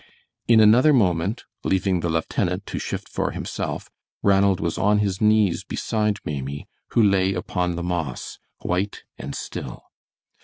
In 0.47 0.59
another 0.59 0.93
moment 0.93 1.43
leaving 1.63 1.99
the 1.99 2.09
lieutenant 2.09 2.65
to 2.65 2.79
shift 2.79 3.07
for 3.07 3.29
himself, 3.29 3.87
Ranald 4.23 4.59
was 4.59 4.79
on 4.79 4.97
his 4.97 5.21
knees 5.21 5.63
beside 5.63 6.17
Maimie, 6.25 6.65
who 6.93 7.03
lay 7.03 7.35
upon 7.35 7.75
the 7.75 7.83
moss, 7.83 8.39
white 8.63 9.03
and 9.19 9.35
still. 9.35 9.83